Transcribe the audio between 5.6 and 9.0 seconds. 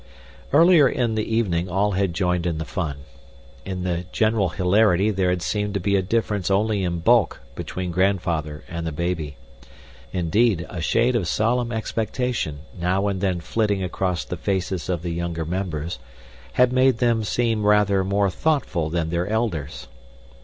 to be a difference only in bulk between grandfather and the